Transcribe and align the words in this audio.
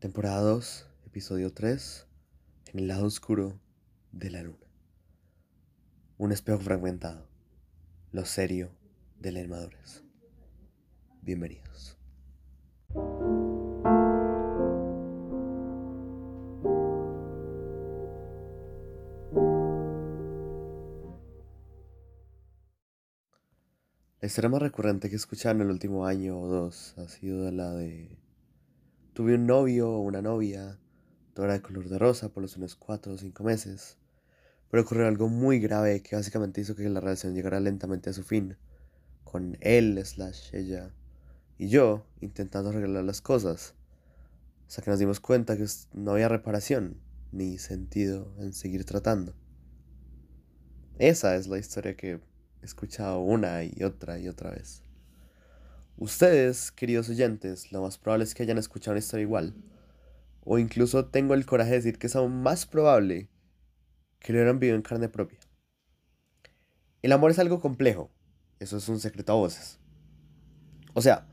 Temporada 0.00 0.40
2, 0.40 0.86
episodio 1.08 1.52
3, 1.52 2.06
en 2.72 2.78
el 2.78 2.88
lado 2.88 3.04
oscuro 3.04 3.60
de 4.12 4.30
la 4.30 4.42
luna. 4.42 4.66
Un 6.16 6.32
espejo 6.32 6.58
fragmentado, 6.58 7.26
lo 8.10 8.24
serio 8.24 8.70
de 9.18 9.32
la 9.32 9.42
inmadurez. 9.42 10.02
Bienvenidos. 11.20 11.98
La 24.22 24.26
historia 24.26 24.48
más 24.48 24.62
recurrente 24.62 25.10
que 25.10 25.16
he 25.16 25.18
escuchado 25.18 25.56
en 25.56 25.60
el 25.60 25.68
último 25.68 26.06
año 26.06 26.40
o 26.40 26.48
dos 26.48 26.94
ha 26.96 27.06
sido 27.06 27.50
la 27.50 27.72
de 27.72 28.16
Tuve 29.20 29.34
un 29.34 29.44
novio 29.44 29.90
o 29.90 30.00
una 30.00 30.22
novia, 30.22 30.78
todo 31.34 31.44
era 31.44 31.52
de 31.52 31.60
color 31.60 31.90
de 31.90 31.98
rosa 31.98 32.30
por 32.30 32.42
los 32.42 32.56
unos 32.56 32.74
cuatro 32.74 33.12
o 33.12 33.18
cinco 33.18 33.44
meses, 33.44 33.98
pero 34.70 34.82
ocurrió 34.82 35.06
algo 35.06 35.28
muy 35.28 35.60
grave 35.60 36.02
que 36.02 36.16
básicamente 36.16 36.62
hizo 36.62 36.74
que 36.74 36.88
la 36.88 37.00
relación 37.00 37.34
llegara 37.34 37.60
lentamente 37.60 38.08
a 38.08 38.12
su 38.14 38.22
fin, 38.22 38.56
con 39.22 39.58
él 39.60 40.00
slash 40.02 40.54
ella 40.54 40.94
y 41.58 41.68
yo 41.68 42.06
intentando 42.22 42.70
arreglar 42.70 43.04
las 43.04 43.20
cosas, 43.20 43.74
hasta 44.66 44.80
que 44.80 44.90
nos 44.90 44.98
dimos 44.98 45.20
cuenta 45.20 45.58
que 45.58 45.66
no 45.92 46.12
había 46.12 46.30
reparación 46.30 46.96
ni 47.30 47.58
sentido 47.58 48.34
en 48.38 48.54
seguir 48.54 48.86
tratando. 48.86 49.34
Esa 50.98 51.36
es 51.36 51.46
la 51.46 51.58
historia 51.58 51.94
que 51.94 52.12
he 52.12 52.20
escuchado 52.64 53.20
una 53.20 53.64
y 53.64 53.82
otra 53.82 54.18
y 54.18 54.28
otra 54.28 54.52
vez. 54.52 54.82
Ustedes, 56.00 56.72
queridos 56.72 57.10
oyentes, 57.10 57.72
lo 57.72 57.82
más 57.82 57.98
probable 57.98 58.24
es 58.24 58.34
que 58.34 58.42
hayan 58.42 58.56
escuchado 58.56 58.92
una 58.92 59.00
historia 59.00 59.24
igual. 59.24 59.54
O 60.42 60.58
incluso 60.58 61.04
tengo 61.04 61.34
el 61.34 61.44
coraje 61.44 61.72
de 61.72 61.76
decir 61.76 61.98
que 61.98 62.06
es 62.06 62.16
aún 62.16 62.42
más 62.42 62.64
probable 62.64 63.28
que 64.18 64.32
lo 64.32 64.38
hubieran 64.38 64.58
vivido 64.58 64.76
en 64.76 64.82
carne 64.82 65.10
propia. 65.10 65.38
El 67.02 67.12
amor 67.12 67.30
es 67.30 67.38
algo 67.38 67.60
complejo. 67.60 68.10
Eso 68.60 68.78
es 68.78 68.88
un 68.88 68.98
secreto 68.98 69.32
a 69.32 69.36
voces. 69.36 69.78
O 70.94 71.02
sea, 71.02 71.28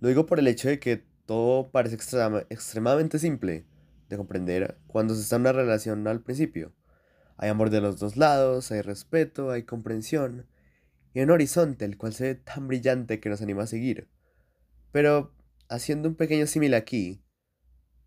lo 0.00 0.08
digo 0.08 0.24
por 0.24 0.38
el 0.38 0.48
hecho 0.48 0.68
de 0.70 0.80
que 0.80 1.04
todo 1.26 1.70
parece 1.70 1.96
extremadamente 2.48 3.18
simple 3.18 3.66
de 4.08 4.16
comprender 4.16 4.78
cuando 4.86 5.14
se 5.14 5.20
está 5.20 5.36
en 5.36 5.42
una 5.42 5.52
relación 5.52 6.08
al 6.08 6.22
principio. 6.22 6.72
Hay 7.36 7.50
amor 7.50 7.68
de 7.68 7.82
los 7.82 7.98
dos 7.98 8.16
lados, 8.16 8.72
hay 8.72 8.80
respeto, 8.80 9.50
hay 9.50 9.64
comprensión 9.64 10.46
y 11.14 11.20
un 11.20 11.30
horizonte 11.30 11.84
el 11.84 11.96
cual 11.96 12.12
se 12.12 12.24
ve 12.24 12.34
tan 12.34 12.68
brillante 12.68 13.20
que 13.20 13.28
nos 13.28 13.42
anima 13.42 13.64
a 13.64 13.66
seguir. 13.66 14.08
Pero, 14.92 15.34
haciendo 15.68 16.08
un 16.08 16.14
pequeño 16.14 16.46
símil 16.46 16.74
aquí, 16.74 17.22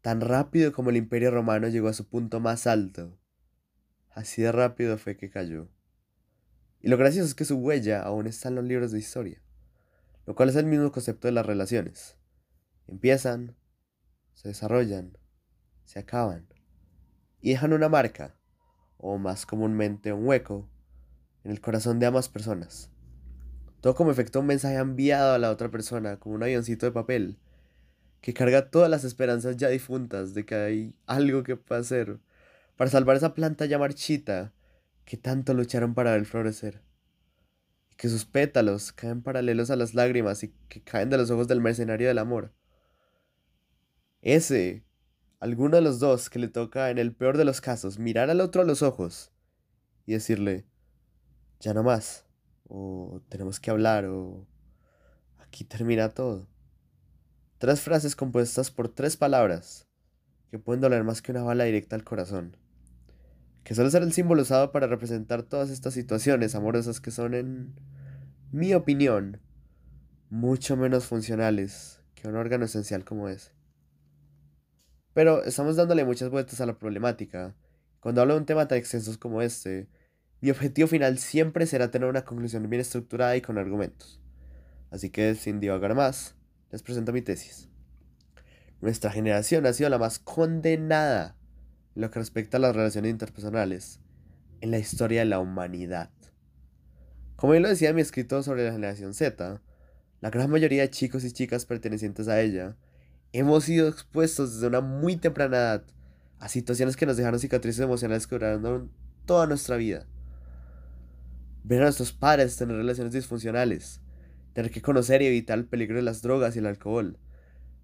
tan 0.01 0.21
rápido 0.21 0.71
como 0.71 0.89
el 0.89 0.97
imperio 0.97 1.31
romano 1.31 1.67
llegó 1.67 1.87
a 1.87 1.93
su 1.93 2.07
punto 2.07 2.39
más 2.39 2.67
alto, 2.67 3.17
así 4.09 4.41
de 4.41 4.51
rápido 4.51 4.97
fue 4.97 5.17
que 5.17 5.29
cayó. 5.29 5.69
Y 6.79 6.89
lo 6.89 6.97
gracioso 6.97 7.27
es 7.27 7.35
que 7.35 7.45
su 7.45 7.57
huella 7.57 8.01
aún 8.01 8.27
está 8.27 8.49
en 8.49 8.55
los 8.55 8.65
libros 8.65 8.91
de 8.91 8.99
historia, 8.99 9.41
lo 10.25 10.35
cual 10.35 10.49
es 10.49 10.55
el 10.55 10.65
mismo 10.65 10.91
concepto 10.91 11.27
de 11.27 11.33
las 11.33 11.45
relaciones. 11.45 12.17
Empiezan, 12.87 13.55
se 14.33 14.47
desarrollan, 14.47 15.17
se 15.85 15.99
acaban, 15.99 16.47
y 17.39 17.51
dejan 17.51 17.73
una 17.73 17.89
marca, 17.89 18.35
o 18.97 19.17
más 19.17 19.45
comúnmente 19.45 20.13
un 20.13 20.25
hueco, 20.25 20.69
en 21.43 21.51
el 21.51 21.61
corazón 21.61 21.99
de 21.99 22.05
ambas 22.05 22.29
personas. 22.29 22.89
Todo 23.81 23.95
como 23.95 24.11
efecto 24.11 24.39
un 24.39 24.47
mensaje 24.47 24.75
enviado 24.75 25.33
a 25.33 25.39
la 25.39 25.49
otra 25.49 25.71
persona, 25.71 26.17
como 26.17 26.35
un 26.35 26.43
avioncito 26.43 26.85
de 26.85 26.91
papel, 26.91 27.39
que 28.21 28.33
carga 28.33 28.69
todas 28.69 28.89
las 28.89 29.03
esperanzas 29.03 29.57
ya 29.57 29.69
difuntas 29.69 30.33
de 30.33 30.45
que 30.45 30.55
hay 30.55 30.95
algo 31.07 31.43
que 31.43 31.55
pueda 31.55 31.81
hacer 31.81 32.19
para 32.77 32.91
salvar 32.91 33.17
esa 33.17 33.33
planta 33.33 33.65
ya 33.65 33.79
marchita 33.79 34.53
que 35.05 35.17
tanto 35.17 35.53
lucharon 35.53 35.93
para 35.93 36.11
ver 36.11 36.25
florecer. 36.25 36.81
Y 37.89 37.95
que 37.95 38.07
sus 38.07 38.25
pétalos 38.25 38.91
caen 38.91 39.23
paralelos 39.23 39.71
a 39.71 39.75
las 39.75 39.95
lágrimas 39.95 40.43
y 40.43 40.53
que 40.69 40.81
caen 40.81 41.09
de 41.09 41.17
los 41.17 41.31
ojos 41.31 41.47
del 41.47 41.61
mercenario 41.61 42.07
del 42.07 42.19
amor. 42.19 42.53
Ese, 44.21 44.85
alguno 45.39 45.77
de 45.77 45.81
los 45.81 45.99
dos 45.99 46.29
que 46.29 46.37
le 46.37 46.47
toca 46.47 46.91
en 46.91 46.99
el 46.99 47.13
peor 47.13 47.37
de 47.37 47.45
los 47.45 47.61
casos 47.61 47.97
mirar 47.97 48.29
al 48.29 48.41
otro 48.41 48.61
a 48.61 48.65
los 48.65 48.83
ojos 48.83 49.31
y 50.05 50.13
decirle, 50.13 50.65
ya 51.61 51.73
no 51.73 51.83
más, 51.83 52.25
o 52.67 53.21
tenemos 53.29 53.59
que 53.59 53.71
hablar, 53.71 54.05
o 54.05 54.47
aquí 55.37 55.63
termina 55.63 56.09
todo. 56.09 56.47
Tres 57.59 57.81
frases 57.81 58.15
compuestas 58.15 58.71
por 58.71 58.89
tres 58.89 59.15
palabras 59.15 59.87
que 60.49 60.57
pueden 60.59 60.81
doler 60.81 61.03
más 61.03 61.21
que 61.21 61.31
una 61.31 61.43
bala 61.43 61.63
directa 61.65 61.95
al 61.95 62.03
corazón. 62.03 62.57
Que 63.63 63.75
suele 63.75 63.91
ser 63.91 64.01
el 64.01 64.11
símbolo 64.11 64.41
usado 64.41 64.71
para 64.71 64.87
representar 64.87 65.43
todas 65.43 65.69
estas 65.69 65.93
situaciones 65.93 66.55
amorosas 66.55 66.99
que 66.99 67.11
son, 67.11 67.35
en 67.35 67.75
mi 68.51 68.73
opinión, 68.73 69.39
mucho 70.31 70.75
menos 70.75 71.05
funcionales 71.05 72.01
que 72.15 72.27
un 72.27 72.35
órgano 72.35 72.65
esencial 72.65 73.05
como 73.05 73.29
ese. 73.29 73.51
Pero 75.13 75.43
estamos 75.43 75.75
dándole 75.75 76.05
muchas 76.05 76.31
vueltas 76.31 76.59
a 76.59 76.65
la 76.65 76.79
problemática. 76.79 77.55
Cuando 77.99 78.21
hablo 78.21 78.33
de 78.33 78.39
un 78.39 78.45
tema 78.47 78.67
tan 78.67 78.79
extenso 78.79 79.17
como 79.19 79.43
este, 79.43 79.87
mi 80.41 80.49
objetivo 80.49 80.87
final 80.87 81.19
siempre 81.19 81.67
será 81.67 81.91
tener 81.91 82.09
una 82.09 82.25
conclusión 82.25 82.67
bien 82.67 82.81
estructurada 82.81 83.37
y 83.37 83.41
con 83.41 83.59
argumentos. 83.59 84.19
Así 84.89 85.11
que, 85.11 85.35
sin 85.35 85.59
divagar 85.59 85.93
más, 85.93 86.35
les 86.71 86.81
presento 86.81 87.13
mi 87.13 87.21
tesis. 87.21 87.69
Nuestra 88.81 89.11
generación 89.11 89.67
ha 89.67 89.73
sido 89.73 89.91
la 89.91 89.99
más 89.99 90.17
condenada 90.17 91.37
en 91.95 92.01
lo 92.01 92.09
que 92.09 92.17
respecta 92.17 92.57
a 92.57 92.59
las 92.59 92.75
relaciones 92.75 93.11
interpersonales 93.11 93.99
en 94.61 94.71
la 94.71 94.79
historia 94.79 95.19
de 95.19 95.25
la 95.25 95.39
humanidad. 95.39 96.09
Como 97.35 97.51
bien 97.51 97.61
lo 97.61 97.69
decía 97.69 97.93
mi 97.93 98.01
escrito 98.01 98.41
sobre 98.41 98.65
la 98.65 98.71
generación 98.71 99.13
Z, 99.13 99.61
la 100.21 100.29
gran 100.31 100.49
mayoría 100.49 100.81
de 100.81 100.89
chicos 100.89 101.23
y 101.23 101.31
chicas 101.31 101.65
pertenecientes 101.67 102.27
a 102.27 102.41
ella 102.41 102.75
hemos 103.31 103.65
sido 103.65 103.87
expuestos 103.87 104.55
desde 104.55 104.67
una 104.67 104.81
muy 104.81 105.17
temprana 105.17 105.57
edad 105.57 105.83
a 106.39 106.49
situaciones 106.49 106.95
que 106.95 107.05
nos 107.05 107.17
dejaron 107.17 107.39
cicatrices 107.39 107.81
emocionales 107.81 108.25
que 108.25 108.35
duraron 108.35 108.91
toda 109.25 109.45
nuestra 109.45 109.77
vida 109.77 110.07
ver 111.63 111.81
a 111.81 111.85
nuestros 111.85 112.11
padres 112.11 112.57
tener 112.57 112.75
relaciones 112.75 113.13
disfuncionales, 113.13 114.01
tener 114.53 114.71
que 114.71 114.81
conocer 114.81 115.21
y 115.21 115.27
evitar 115.27 115.57
el 115.57 115.65
peligro 115.65 115.97
de 115.97 116.03
las 116.03 116.21
drogas 116.21 116.55
y 116.55 116.59
el 116.59 116.65
alcohol, 116.65 117.17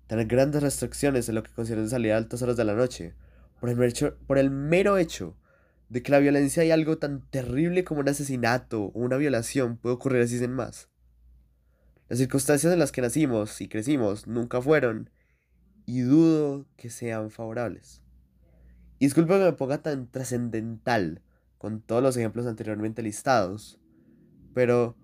tener 0.08 0.28
grandes 0.28 0.64
restricciones 0.64 1.30
en 1.30 1.36
lo 1.36 1.44
que 1.44 1.52
concierne 1.52 1.88
salir 1.88 2.14
a 2.14 2.18
altas 2.18 2.42
horas 2.42 2.58
de 2.58 2.66
la 2.66 2.76
noche, 2.76 3.14
por 3.60 3.70
el, 3.70 3.94
por 4.26 4.38
el 4.38 4.52
mero 4.52 4.98
hecho 4.98 5.36
de 5.90 6.04
que 6.04 6.12
la 6.12 6.20
violencia 6.20 6.66
y 6.66 6.72
algo 6.72 6.98
tan 6.98 7.22
terrible 7.30 7.84
como 7.84 8.02
un 8.02 8.10
asesinato 8.10 8.86
o 8.86 9.00
una 9.00 9.18
violación 9.18 9.78
puede 9.78 9.96
ocurrir 9.96 10.22
así 10.22 10.38
sin 10.38 10.54
más. 10.54 10.90
Las 12.10 12.20
circunstancias 12.20 12.72
en 12.72 12.80
las 12.80 12.92
que 12.92 13.02
nacimos 13.02 13.60
y 13.62 13.68
crecimos 13.68 14.28
nunca 14.28 14.62
fueron, 14.62 15.10
y 15.86 16.02
dudo 16.02 16.66
que 16.76 16.90
sean 16.90 17.32
favorables. 17.32 18.02
Y 19.00 19.06
disculpe 19.06 19.34
que 19.34 19.46
me 19.46 19.54
ponga 19.54 19.82
tan 19.82 20.08
trascendental, 20.08 21.22
con 21.58 21.82
todos 21.82 22.04
los 22.04 22.18
ejemplos 22.18 22.46
anteriormente 22.46 23.02
listados, 23.02 23.80
pero 24.54 24.96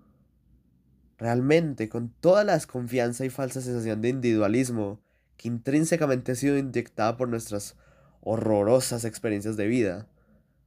realmente 1.18 1.88
con 1.88 2.10
toda 2.20 2.44
la 2.44 2.54
desconfianza 2.54 3.24
y 3.24 3.30
falsa 3.30 3.60
sensación 3.60 4.02
de 4.02 4.08
individualismo 4.10 5.00
que 5.36 5.48
intrínsecamente 5.48 6.32
ha 6.32 6.34
sido 6.34 6.58
inyectada 6.58 7.16
por 7.16 7.28
nuestras 7.28 7.76
horrorosas 8.20 9.04
experiencias 9.04 9.56
de 9.56 9.66
vida, 9.66 10.08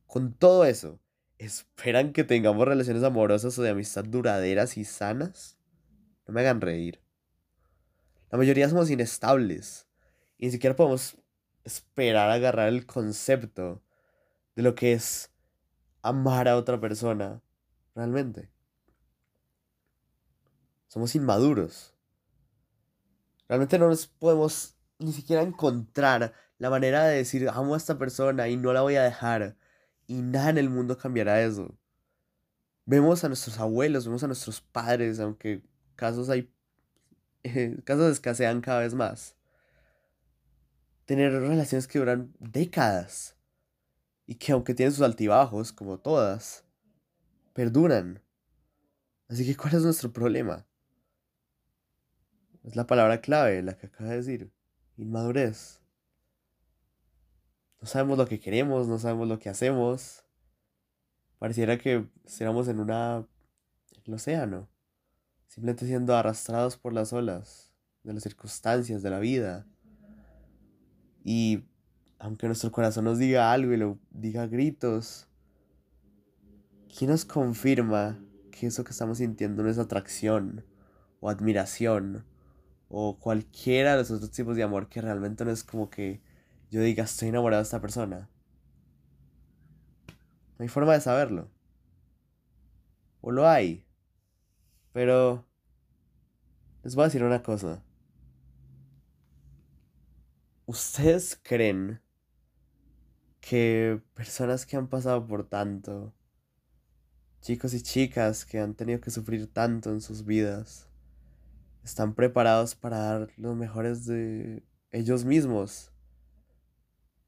con 0.06 0.34
todo 0.34 0.66
eso, 0.66 1.00
¿esperan 1.38 2.14
que 2.14 2.24
tengamos 2.24 2.68
relaciones 2.68 3.04
amorosas 3.04 3.58
o 3.58 3.64
de 3.64 3.70
amistad 3.70 4.06
duraderas 4.06 4.78
y 4.78 4.86
sanas? 4.86 5.58
No 6.28 6.34
me 6.34 6.42
hagan 6.42 6.62
reír. 6.62 7.02
La 8.32 8.38
mayoría 8.38 8.70
somos 8.70 8.90
inestables 8.90 9.88
y 10.38 10.46
ni 10.46 10.52
siquiera 10.52 10.76
podemos 10.76 11.18
esperar 11.64 12.30
agarrar 12.30 12.70
el 12.70 12.86
concepto 12.86 13.82
de 14.56 14.64
lo 14.64 14.76
que 14.76 14.94
es 14.94 15.32
amar 16.08 16.48
a 16.48 16.58
otra 16.58 16.80
persona, 16.80 17.42
realmente. 17.96 18.50
Somos 20.88 21.16
inmaduros. 21.16 21.94
Realmente 23.48 23.78
no 23.78 23.88
nos 23.88 24.08
podemos 24.08 24.76
ni 25.00 25.14
siquiera 25.14 25.42
encontrar 25.42 26.34
la 26.58 26.70
manera 26.70 27.06
de 27.06 27.18
decir 27.18 27.50
amo 27.50 27.76
a 27.76 27.78
esta 27.78 27.98
persona 27.98 28.48
y 28.48 28.58
no 28.58 28.74
la 28.74 28.82
voy 28.82 28.96
a 28.96 29.04
dejar. 29.04 29.58
Y 30.08 30.22
nada 30.22 30.50
en 30.50 30.58
el 30.58 30.70
mundo 30.70 30.98
cambiará 30.98 31.42
eso. 31.42 31.78
Vemos 32.86 33.24
a 33.24 33.28
nuestros 33.28 33.60
abuelos, 33.60 34.06
vemos 34.06 34.24
a 34.24 34.28
nuestros 34.28 34.62
padres, 34.62 35.20
aunque 35.20 35.62
casos 35.96 36.30
hay 36.30 36.50
casos 37.84 38.12
escasean 38.12 38.62
cada 38.62 38.80
vez 38.80 38.94
más. 38.94 39.36
Tener 41.06 41.32
relaciones 41.34 41.88
que 41.88 42.00
duran 42.00 42.34
décadas 42.40 43.37
y 44.28 44.36
que 44.36 44.52
aunque 44.52 44.76
tienen 44.76 44.94
sus 44.94 45.04
altibajos, 45.04 45.72
como 45.72 45.98
todas, 45.98 46.66
perduran. 47.54 48.22
Así 49.30 49.46
que, 49.46 49.56
¿cuál 49.56 49.74
es 49.74 49.84
nuestro 49.84 50.12
problema? 50.12 50.68
Es 52.64 52.76
la 52.76 52.86
palabra 52.86 53.22
clave, 53.22 53.64
la 53.64 53.78
que 53.78 53.88
acaba 53.88 54.10
de 54.10 54.18
decir, 54.18 54.52
inmadurez. 54.98 55.82
no 57.82 57.88
sabemos 57.88 58.18
lo 58.18 58.28
que 58.28 58.42
queremos, 58.42 58.88
no 58.88 59.00
sabemos 59.00 59.30
lo 59.30 59.40
que 59.40 59.50
hacemos. 59.50 60.26
Pareciera 61.40 61.78
que 61.78 62.06
estuviéramos 62.26 62.68
en 62.68 62.82
una... 62.82 63.26
en 63.96 64.04
el 64.06 64.14
océano, 64.14 64.70
simplemente 65.48 65.86
siendo 65.86 66.16
arrastrados 66.16 66.76
por 66.76 66.92
las 66.92 67.14
olas 67.14 67.72
de 68.04 68.14
las 68.14 68.24
circunstancias 68.24 69.02
de 69.02 69.10
la 69.10 69.20
vida. 69.20 69.66
Y 71.24 71.64
aunque 72.20 72.48
nuestro 72.48 72.72
corazón 72.72 73.06
nos 73.06 73.20
diga 73.20 73.52
algo 73.52 73.74
y 73.74 73.78
lo 73.78 74.00
diga 74.12 74.44
a 74.44 74.48
gritos, 74.48 75.28
¿quién 76.96 77.12
nos 77.12 77.26
confirma 77.26 78.20
que 78.52 78.68
eso 78.68 78.84
que 78.84 78.92
estamos 78.92 79.20
sintiendo 79.20 79.64
no 79.64 79.70
es 79.70 79.78
atracción 79.78 80.66
o 81.20 81.30
admiración 81.30 82.26
o 82.90 83.20
cualquiera 83.20 83.92
de 83.92 83.98
los 84.00 84.12
otros 84.12 84.32
tipos 84.32 84.56
de 84.56 84.64
amor 84.64 84.90
que 84.90 85.02
realmente 85.02 85.46
no 85.46 85.52
es 85.52 85.64
como 85.64 85.90
que 85.90 86.22
yo 86.72 86.82
diga 86.82 87.04
estoy 87.04 87.30
enamorado 87.30 87.62
de 87.62 87.66
esta 87.66 87.82
persona? 87.82 88.30
No 90.58 90.64
hay 90.64 90.70
forma 90.70 90.94
de 90.94 91.02
saberlo. 91.02 91.52
O 93.22 93.32
lo 93.32 93.48
hay. 93.48 93.86
Pero 94.92 95.46
les 96.84 96.96
voy 96.96 97.04
a 97.04 97.08
decir 97.08 97.24
una 97.24 97.44
cosa. 97.44 97.84
¿Ustedes 100.66 101.40
creen 101.44 102.02
que 103.48 104.02
personas 104.14 104.66
que 104.66 104.76
han 104.76 104.90
pasado 104.90 105.26
por 105.26 105.48
tanto, 105.48 106.14
chicos 107.40 107.74
y 107.74 107.82
chicas 107.82 108.46
que 108.46 108.60
han 108.60 108.76
tenido 108.76 109.00
que 109.00 109.10
sufrir 109.10 109.48
tanto 109.48 109.90
en 109.92 110.02
sus 110.02 110.26
vidas, 110.26 110.90
están 111.82 112.14
preparados 112.14 112.76
para 112.76 112.98
dar 112.98 113.30
los 113.38 113.56
mejores 113.56 114.06
de 114.06 114.66
ellos 114.92 115.24
mismos, 115.24 115.94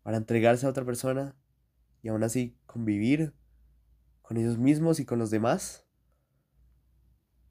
para 0.04 0.18
entregarse 0.18 0.66
a 0.66 0.70
otra 0.70 0.84
persona 0.84 1.38
y 2.02 2.10
aún 2.10 2.24
así 2.24 2.58
convivir 2.66 3.34
con 4.22 4.36
ellos 4.36 4.58
mismos 4.58 5.00
y 5.00 5.06
con 5.06 5.20
los 5.20 5.30
demás? 5.30 5.88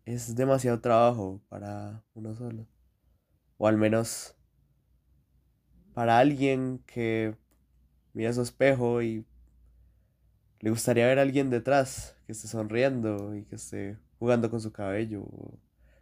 Es 0.04 0.36
demasiado 0.36 0.82
trabajo 0.82 1.40
para 1.48 2.04
uno 2.12 2.34
solo. 2.34 2.66
O 3.56 3.66
al 3.66 3.78
menos 3.78 4.36
para 5.94 6.18
alguien 6.18 6.82
que 6.86 7.34
mira 8.18 8.32
su 8.32 8.42
espejo 8.42 9.00
y 9.00 9.24
le 10.58 10.70
gustaría 10.70 11.06
ver 11.06 11.20
a 11.20 11.22
alguien 11.22 11.50
detrás 11.50 12.16
que 12.26 12.32
esté 12.32 12.48
sonriendo 12.48 13.36
y 13.36 13.44
que 13.44 13.54
esté 13.54 13.96
jugando 14.18 14.50
con 14.50 14.60
su 14.60 14.72
cabello 14.72 15.22
o 15.22 15.56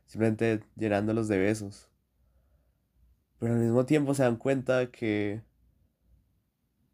simplemente 0.07 0.65
llenándolos 0.77 1.29
de 1.29 1.37
besos. 1.37 1.91
Pero 3.39 3.53
al 3.53 3.61
mismo 3.61 3.85
tiempo 3.85 4.15
se 4.15 4.23
dan 4.23 4.37
cuenta 4.37 4.91
que 4.91 5.43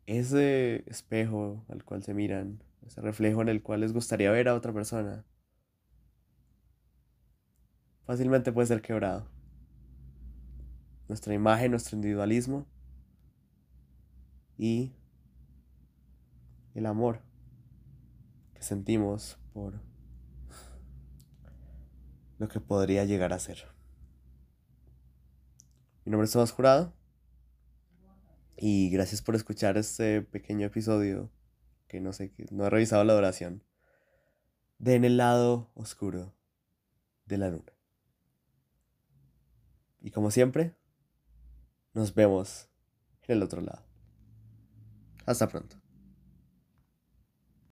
ese 0.06 0.82
espejo 0.90 1.64
al 1.68 1.84
cual 1.84 2.02
se 2.02 2.14
miran, 2.14 2.60
ese 2.84 3.00
reflejo 3.00 3.42
en 3.42 3.48
el 3.48 3.62
cual 3.62 3.82
les 3.82 3.92
gustaría 3.92 4.32
ver 4.32 4.48
a 4.48 4.56
otra 4.56 4.72
persona, 4.72 5.24
fácilmente 8.06 8.50
puede 8.50 8.66
ser 8.66 8.82
quebrado. 8.82 9.28
Nuestra 11.06 11.32
imagen, 11.32 11.70
nuestro 11.70 11.94
individualismo 11.94 12.66
y 14.58 14.90
el 16.74 16.86
amor 16.86 17.20
que 18.54 18.62
sentimos 18.62 19.38
por 19.52 19.80
lo 22.38 22.48
que 22.48 22.60
podría 22.60 23.04
llegar 23.04 23.32
a 23.32 23.38
ser. 23.38 23.66
Mi 26.04 26.10
nombre 26.10 26.26
es 26.26 26.32
Tomás 26.32 26.52
Jurado 26.52 26.92
y 28.56 28.90
gracias 28.90 29.22
por 29.22 29.34
escuchar 29.34 29.76
este 29.76 30.22
pequeño 30.22 30.66
episodio 30.66 31.30
que 31.88 32.00
no 32.00 32.12
sé, 32.12 32.32
no 32.50 32.66
he 32.66 32.70
revisado 32.70 33.04
la 33.04 33.14
duración 33.14 33.62
de 34.78 34.96
En 34.96 35.04
el 35.04 35.16
lado 35.16 35.70
oscuro 35.74 36.34
de 37.26 37.38
la 37.38 37.50
luna. 37.50 37.72
Y 40.00 40.10
como 40.10 40.32
siempre, 40.32 40.74
nos 41.94 42.14
vemos 42.14 42.68
en 43.22 43.36
el 43.36 43.42
otro 43.44 43.60
lado. 43.60 43.84
Hasta 45.24 45.48
pronto. 45.48 45.81